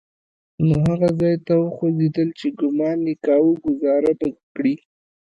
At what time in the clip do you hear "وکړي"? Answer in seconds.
4.33-4.75